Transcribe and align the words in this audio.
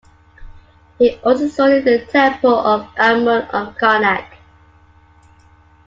He 0.97 1.11
also 1.17 1.47
studied 1.47 1.85
the 1.85 2.03
temple 2.07 2.57
of 2.57 2.87
Amun 2.97 3.43
at 3.43 3.77
Karnak. 3.77 4.25